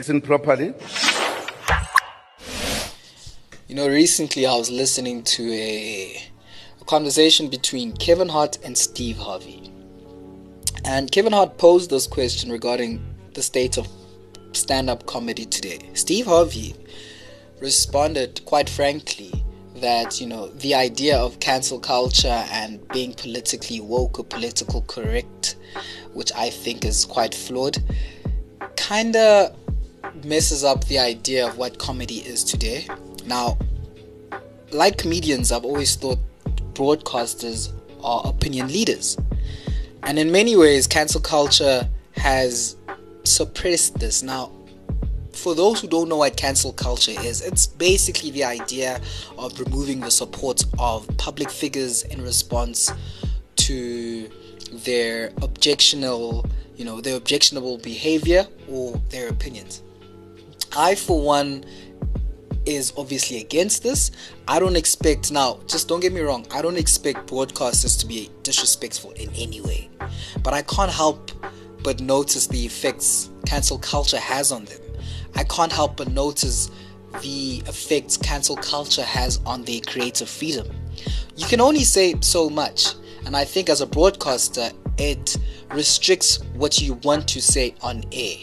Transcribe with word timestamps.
listen 0.00 0.22
properly. 0.22 0.72
You 3.68 3.74
know, 3.74 3.86
recently 3.86 4.46
I 4.46 4.56
was 4.56 4.70
listening 4.70 5.22
to 5.24 5.52
a, 5.52 6.16
a 6.80 6.84
conversation 6.86 7.50
between 7.50 7.92
Kevin 7.92 8.30
Hart 8.30 8.56
and 8.64 8.78
Steve 8.78 9.18
Harvey. 9.18 9.70
And 10.86 11.12
Kevin 11.12 11.34
Hart 11.34 11.58
posed 11.58 11.90
this 11.90 12.06
question 12.06 12.50
regarding 12.50 13.04
the 13.34 13.42
state 13.42 13.76
of 13.76 13.86
stand 14.52 14.88
up 14.88 15.04
comedy 15.04 15.44
today. 15.44 15.90
Steve 15.92 16.24
Harvey 16.24 16.74
responded 17.60 18.42
quite 18.46 18.70
frankly 18.70 19.44
that, 19.76 20.18
you 20.18 20.26
know, 20.26 20.48
the 20.48 20.74
idea 20.74 21.18
of 21.18 21.40
cancel 21.40 21.78
culture 21.78 22.42
and 22.52 22.88
being 22.88 23.12
politically 23.12 23.82
woke 23.82 24.18
or 24.18 24.24
political 24.24 24.80
correct, 24.88 25.56
which 26.14 26.32
I 26.34 26.48
think 26.48 26.86
is 26.86 27.04
quite 27.04 27.34
flawed, 27.34 27.76
kind 28.76 29.14
of 29.14 29.54
messes 30.24 30.64
up 30.64 30.84
the 30.86 30.98
idea 30.98 31.46
of 31.46 31.56
what 31.56 31.78
comedy 31.78 32.18
is 32.18 32.44
today. 32.44 32.86
Now, 33.26 33.58
like 34.72 34.98
comedians, 34.98 35.52
I've 35.52 35.64
always 35.64 35.96
thought 35.96 36.18
broadcasters 36.74 37.72
are 38.02 38.22
opinion 38.24 38.68
leaders. 38.68 39.16
And 40.02 40.18
in 40.18 40.32
many 40.32 40.56
ways, 40.56 40.86
cancel 40.86 41.20
culture 41.20 41.88
has 42.12 42.76
suppressed 43.24 43.98
this. 43.98 44.22
Now, 44.22 44.50
for 45.32 45.54
those 45.54 45.80
who 45.80 45.88
don't 45.88 46.08
know 46.08 46.16
what 46.16 46.36
cancel 46.36 46.72
culture 46.72 47.12
is, 47.12 47.40
it's 47.42 47.66
basically 47.66 48.30
the 48.30 48.44
idea 48.44 49.00
of 49.38 49.58
removing 49.58 50.00
the 50.00 50.10
support 50.10 50.64
of 50.78 51.06
public 51.16 51.50
figures 51.50 52.02
in 52.04 52.22
response 52.22 52.90
to 53.56 54.30
their 54.72 55.32
objectionable, 55.42 56.46
you 56.76 56.84
know, 56.84 57.00
their 57.00 57.16
objectionable 57.16 57.78
behavior 57.78 58.46
or 58.68 58.96
their 59.10 59.28
opinions. 59.28 59.82
I, 60.76 60.94
for 60.94 61.20
one, 61.20 61.64
is 62.66 62.92
obviously 62.96 63.38
against 63.38 63.82
this. 63.82 64.10
I 64.46 64.60
don't 64.60 64.76
expect 64.76 65.32
now, 65.32 65.60
just 65.66 65.88
don't 65.88 66.00
get 66.00 66.12
me 66.12 66.20
wrong, 66.20 66.46
I 66.52 66.62
don't 66.62 66.76
expect 66.76 67.26
broadcasters 67.26 67.98
to 68.00 68.06
be 68.06 68.30
disrespectful 68.42 69.12
in 69.12 69.30
any 69.34 69.60
way. 69.60 69.90
But 70.42 70.54
I 70.54 70.62
can't 70.62 70.90
help 70.90 71.30
but 71.82 72.00
notice 72.00 72.46
the 72.46 72.64
effects 72.64 73.30
cancel 73.46 73.78
culture 73.78 74.18
has 74.18 74.52
on 74.52 74.64
them. 74.66 74.80
I 75.34 75.44
can't 75.44 75.72
help 75.72 75.96
but 75.96 76.08
notice 76.08 76.70
the 77.22 77.62
effects 77.66 78.16
cancel 78.16 78.56
culture 78.56 79.02
has 79.02 79.40
on 79.46 79.64
their 79.64 79.80
creative 79.80 80.28
freedom. 80.28 80.68
You 81.36 81.46
can 81.46 81.60
only 81.60 81.84
say 81.84 82.14
so 82.20 82.50
much, 82.50 82.94
and 83.24 83.36
I 83.36 83.44
think 83.44 83.68
as 83.68 83.80
a 83.80 83.86
broadcaster, 83.86 84.70
it 84.98 85.36
restricts 85.72 86.42
what 86.54 86.80
you 86.80 86.94
want 87.04 87.28
to 87.28 87.40
say 87.40 87.74
on 87.80 88.04
air. 88.12 88.36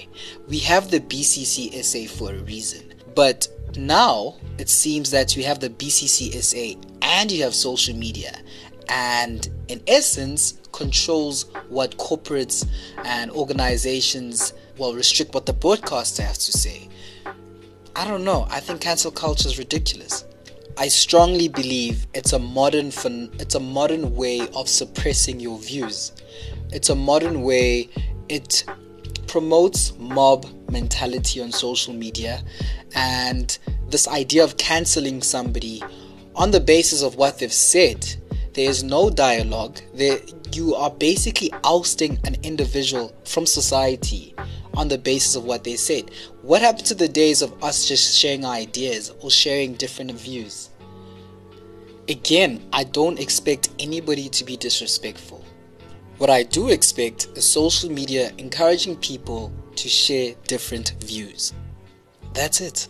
We 0.47 0.59
have 0.59 0.89
the 0.89 0.99
BCCSA 0.99 2.09
for 2.09 2.31
a 2.33 2.39
reason, 2.39 2.93
but 3.15 3.47
now 3.77 4.35
it 4.57 4.69
seems 4.69 5.11
that 5.11 5.35
you 5.35 5.43
have 5.43 5.59
the 5.59 5.69
BCCSA 5.69 6.83
and 7.01 7.31
you 7.31 7.43
have 7.43 7.53
social 7.53 7.95
media, 7.95 8.35
and 8.89 9.47
in 9.67 9.81
essence, 9.87 10.59
controls 10.71 11.45
what 11.69 11.97
corporates 11.97 12.67
and 13.03 13.31
organizations 13.31 14.53
will 14.77 14.93
restrict 14.93 15.33
what 15.33 15.45
the 15.45 15.53
broadcaster 15.53 16.23
has 16.23 16.37
to 16.45 16.51
say. 16.51 16.87
I 17.95 18.07
don't 18.07 18.23
know. 18.23 18.45
I 18.49 18.59
think 18.59 18.81
cancel 18.81 19.11
culture 19.11 19.47
is 19.47 19.57
ridiculous. 19.57 20.23
I 20.79 20.89
strongly 20.89 21.47
believe 21.47 22.05
it's 22.13 22.33
a 22.33 22.39
modern 22.39 22.91
it's 23.39 23.55
a 23.55 23.59
modern 23.59 24.13
way 24.15 24.47
of 24.53 24.69
suppressing 24.69 25.39
your 25.39 25.57
views. 25.57 26.11
It's 26.71 26.91
a 26.91 26.95
modern 26.95 27.41
way 27.41 27.89
it 28.29 28.63
promotes 29.25 29.97
mob 29.97 30.45
mentality 30.69 31.41
on 31.41 31.51
social 31.51 31.95
media 31.95 32.43
and 32.93 33.57
this 33.89 34.07
idea 34.07 34.43
of 34.43 34.57
canceling 34.57 35.23
somebody 35.23 35.83
on 36.35 36.51
the 36.51 36.59
basis 36.59 37.01
of 37.01 37.15
what 37.15 37.39
they've 37.39 37.51
said. 37.51 38.05
There 38.53 38.69
is 38.69 38.83
no 38.83 39.09
dialogue. 39.09 39.81
There, 39.95 40.19
you 40.51 40.75
are 40.75 40.91
basically 40.91 41.51
ousting 41.63 42.19
an 42.23 42.35
individual 42.43 43.15
from 43.25 43.47
society 43.47 44.35
on 44.77 44.87
the 44.87 44.97
basis 44.97 45.35
of 45.35 45.43
what 45.43 45.63
they 45.63 45.75
said. 45.75 46.11
What 46.43 46.61
happened 46.61 46.85
to 46.85 46.95
the 46.95 47.07
days 47.07 47.41
of 47.41 47.63
us 47.63 47.87
just 47.87 48.15
sharing 48.15 48.45
ideas 48.45 49.11
or 49.21 49.31
sharing 49.31 49.73
different 49.73 50.11
views? 50.11 50.69
Again, 52.07 52.63
I 52.71 52.83
don't 52.83 53.19
expect 53.19 53.69
anybody 53.79 54.29
to 54.29 54.45
be 54.45 54.55
disrespectful. 54.55 55.43
What 56.19 56.29
I 56.29 56.43
do 56.43 56.69
expect 56.69 57.27
is 57.35 57.45
social 57.45 57.91
media 57.91 58.31
encouraging 58.37 58.97
people 58.97 59.51
to 59.75 59.89
share 59.89 60.35
different 60.45 60.93
views. 61.03 61.53
That's 62.33 62.61
it. 62.61 62.87